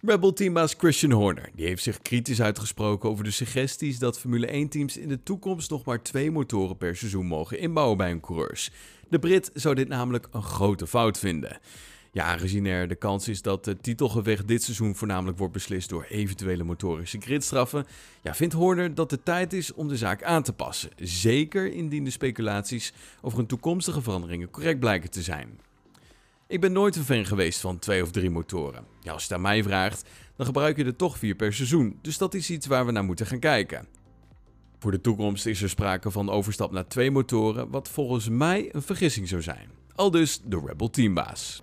[0.00, 4.96] Rebel teambaas Christian Horner die heeft zich kritisch uitgesproken over de suggesties dat Formule 1-teams
[4.96, 8.70] in de toekomst nog maar twee motoren per seizoen mogen inbouwen bij hun coureurs.
[9.08, 11.58] De Brit zou dit namelijk een grote fout vinden.
[12.12, 16.06] Ja, aangezien er de kans is dat het titelgevecht dit seizoen voornamelijk wordt beslist door
[16.08, 17.86] eventuele motorische gridstraffen,
[18.22, 20.90] ja, vindt Horner dat het tijd is om de zaak aan te passen.
[20.96, 25.58] Zeker indien de speculaties over een toekomstige veranderingen correct blijken te zijn.
[26.50, 28.84] Ik ben nooit een fan geweest van twee of drie motoren.
[29.00, 31.98] Ja, als je het aan mij vraagt, dan gebruik je er toch vier per seizoen,
[32.02, 33.86] dus dat is iets waar we naar moeten gaan kijken.
[34.78, 38.82] Voor de toekomst is er sprake van overstap naar twee motoren, wat volgens mij een
[38.82, 39.70] vergissing zou zijn.
[39.94, 41.62] Al dus de Rebel teambaas.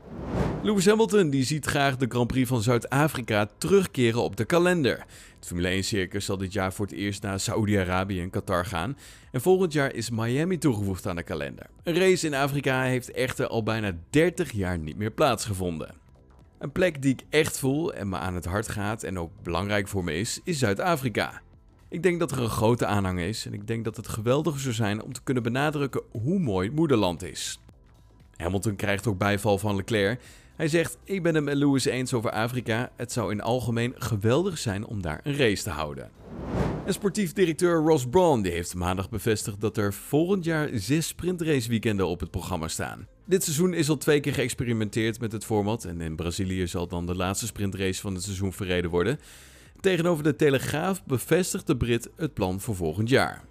[0.65, 4.97] Lewis Hamilton die ziet graag de Grand Prix van Zuid-Afrika terugkeren op de kalender.
[5.35, 8.97] Het Formule 1-circus zal dit jaar voor het eerst naar Saoedi-Arabië en Qatar gaan.
[9.31, 11.65] En volgend jaar is Miami toegevoegd aan de kalender.
[11.83, 15.95] Een race in Afrika heeft echter al bijna 30 jaar niet meer plaatsgevonden.
[16.59, 19.87] Een plek die ik echt voel en me aan het hart gaat en ook belangrijk
[19.87, 21.41] voor me is, is Zuid-Afrika.
[21.89, 24.73] Ik denk dat er een grote aanhang is en ik denk dat het geweldig zou
[24.73, 27.59] zijn om te kunnen benadrukken hoe mooi moederland is.
[28.37, 30.21] Hamilton krijgt ook bijval van Leclerc.
[30.55, 32.91] Hij zegt: Ik ben het met Lewis eens over Afrika.
[32.95, 36.11] Het zou in algemeen geweldig zijn om daar een race te houden.
[36.85, 42.07] En sportief directeur Ross Brawn die heeft maandag bevestigd dat er volgend jaar zes sprintraceweekenden
[42.07, 43.07] op het programma staan.
[43.25, 47.05] Dit seizoen is al twee keer geëxperimenteerd met het format en in Brazilië zal dan
[47.05, 49.19] de laatste sprintrace van het seizoen verreden worden.
[49.79, 53.43] Tegenover de Telegraaf bevestigt de Brit het plan voor volgend jaar.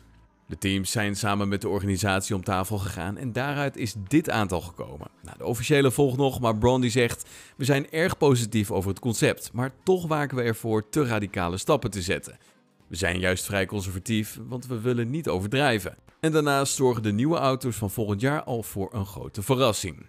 [0.46, 4.60] De teams zijn samen met de organisatie om tafel gegaan en daaruit is dit aantal
[4.60, 5.08] gekomen.
[5.22, 9.50] Nou, de officiële volgt nog, maar Brandy zegt: We zijn erg positief over het concept,
[9.52, 12.38] maar toch waken we ervoor te radicale stappen te zetten.
[12.86, 15.96] We zijn juist vrij conservatief, want we willen niet overdrijven.
[16.20, 20.06] En daarnaast zorgen de nieuwe auto's van volgend jaar al voor een grote verrassing.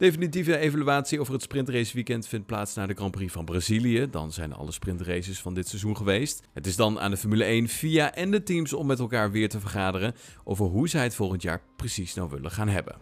[0.00, 4.10] Definitieve evaluatie over het sprintraceweekend vindt plaats na de Grand Prix van Brazilië.
[4.10, 6.42] Dan zijn alle sprintraces van dit seizoen geweest.
[6.52, 9.48] Het is dan aan de Formule 1, FIA en de teams om met elkaar weer
[9.48, 12.96] te vergaderen over hoe zij het volgend jaar precies nou willen gaan hebben.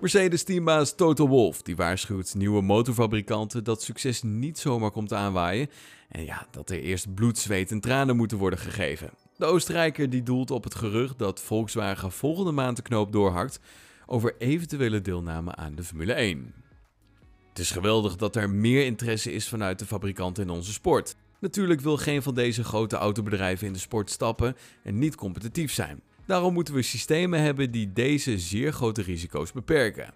[0.00, 5.70] Mercedes-teambaas Toto Wolff die waarschuwt nieuwe motorfabrikanten dat succes niet zomaar komt aanwaaien
[6.08, 9.10] en ja, dat er eerst bloed, zweet en tranen moeten worden gegeven.
[9.36, 13.60] De Oostenrijker die doelt op het gerucht dat Volkswagen volgende maand de knoop doorhakt
[14.06, 16.54] over eventuele deelname aan de Formule 1.
[17.48, 21.16] Het is geweldig dat er meer interesse is vanuit de fabrikanten in onze sport.
[21.40, 26.00] Natuurlijk wil geen van deze grote autobedrijven in de sport stappen en niet competitief zijn.
[26.26, 30.14] Daarom moeten we systemen hebben die deze zeer grote risico's beperken.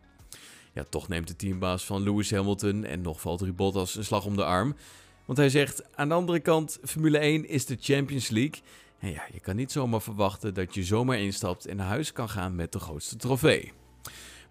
[0.73, 4.37] Ja, toch neemt de teambaas van Lewis Hamilton en nog Valtteri Bottas een slag om
[4.37, 4.77] de arm.
[5.25, 8.61] Want hij zegt, aan de andere kant, Formule 1 is de Champions League.
[8.99, 12.29] En ja, je kan niet zomaar verwachten dat je zomaar instapt en naar huis kan
[12.29, 13.73] gaan met de grootste trofee.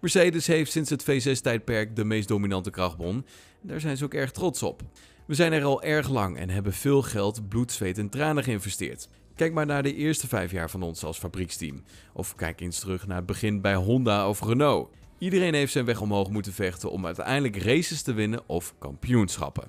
[0.00, 3.26] Mercedes heeft sinds het V6-tijdperk de meest dominante krachtbron.
[3.60, 4.82] Daar zijn ze ook erg trots op.
[5.26, 9.08] We zijn er al erg lang en hebben veel geld, bloed, zweet en tranen geïnvesteerd.
[9.34, 11.82] Kijk maar naar de eerste vijf jaar van ons als fabrieksteam.
[12.12, 14.90] Of kijk eens terug naar het begin bij Honda of Renault.
[15.18, 19.68] Iedereen heeft zijn weg omhoog moeten vechten om uiteindelijk races te winnen of kampioenschappen.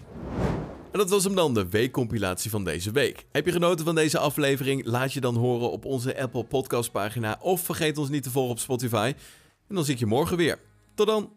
[0.91, 3.25] En dat was hem dan, de weekcompilatie van deze week.
[3.31, 4.85] Heb je genoten van deze aflevering?
[4.85, 8.51] Laat je dan horen op onze Apple Podcast pagina of vergeet ons niet te volgen
[8.51, 9.13] op Spotify.
[9.67, 10.59] En dan zie ik je morgen weer.
[10.95, 11.33] Tot dan.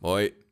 [0.00, 0.44] Hoi.